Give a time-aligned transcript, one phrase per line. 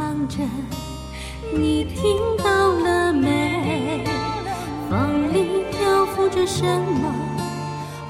[0.00, 0.38] 唱着，
[1.54, 4.02] 你听到了没？
[4.88, 7.14] 风里飘浮着什么？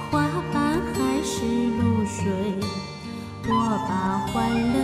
[0.09, 1.45] 花瓣还是
[1.81, 2.31] 露水？
[3.49, 3.53] 我
[3.89, 4.33] 把欢
[4.73, 4.80] 乐。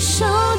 [0.00, 0.49] 我把欢乐散布，你收到